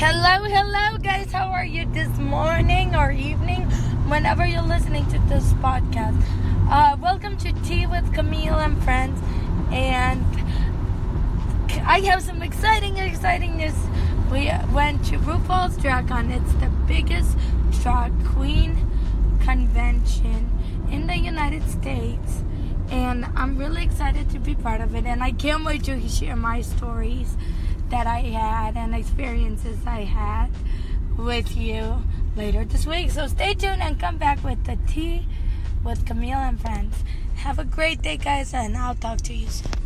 Hello, 0.00 0.44
hello, 0.44 0.96
guys. 0.98 1.32
How 1.32 1.48
are 1.48 1.64
you 1.64 1.84
this 1.86 2.16
morning 2.18 2.94
or 2.94 3.10
evening? 3.10 3.62
Whenever 4.06 4.46
you're 4.46 4.62
listening 4.62 5.04
to 5.06 5.18
this 5.28 5.52
podcast, 5.54 6.22
uh, 6.70 6.96
welcome 7.02 7.36
to 7.38 7.50
Tea 7.64 7.88
with 7.88 8.14
Camille 8.14 8.60
and 8.60 8.80
Friends. 8.84 9.20
And 9.72 10.24
I 11.84 11.98
have 12.04 12.22
some 12.22 12.42
exciting, 12.42 12.96
exciting 12.96 13.56
news. 13.56 13.74
We 14.30 14.52
went 14.72 15.04
to 15.06 15.18
RuPaul's 15.18 15.76
DragCon. 15.78 16.30
It's 16.30 16.52
the 16.60 16.68
biggest 16.86 17.36
drag 17.82 18.12
queen 18.24 18.76
convention 19.40 20.48
in 20.92 21.08
the 21.08 21.18
United 21.18 21.68
States. 21.68 22.44
And 22.92 23.26
I'm 23.34 23.58
really 23.58 23.82
excited 23.82 24.30
to 24.30 24.38
be 24.38 24.54
part 24.54 24.80
of 24.80 24.94
it. 24.94 25.06
And 25.06 25.24
I 25.24 25.32
can't 25.32 25.64
wait 25.64 25.82
to 25.84 26.08
share 26.08 26.36
my 26.36 26.60
stories 26.60 27.36
that 27.90 28.06
I 28.06 28.20
had 28.20 28.76
and 28.76 28.94
experiences 28.94 29.78
I 29.86 30.04
had 30.04 30.48
with 31.16 31.56
you 31.56 32.02
later 32.36 32.64
this 32.64 32.86
week. 32.86 33.10
So 33.10 33.26
stay 33.26 33.54
tuned 33.54 33.82
and 33.82 33.98
come 33.98 34.16
back 34.16 34.42
with 34.44 34.64
the 34.64 34.78
tea 34.86 35.26
with 35.84 36.06
Camille 36.06 36.38
and 36.38 36.60
friends. 36.60 37.02
Have 37.36 37.58
a 37.58 37.64
great 37.64 38.02
day, 38.02 38.16
guys, 38.16 38.52
and 38.52 38.76
I'll 38.76 38.94
talk 38.94 39.20
to 39.22 39.34
you 39.34 39.48
soon. 39.48 39.77